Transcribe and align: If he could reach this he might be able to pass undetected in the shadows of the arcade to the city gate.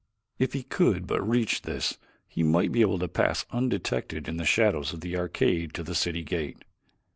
If 0.39 0.53
he 0.53 0.63
could 0.63 1.11
reach 1.11 1.61
this 1.61 1.99
he 2.27 2.41
might 2.41 2.71
be 2.71 2.81
able 2.81 2.97
to 2.97 3.07
pass 3.07 3.45
undetected 3.51 4.27
in 4.27 4.37
the 4.37 4.45
shadows 4.45 4.93
of 4.93 5.01
the 5.01 5.15
arcade 5.15 5.75
to 5.75 5.83
the 5.83 5.93
city 5.93 6.23
gate. 6.23 6.63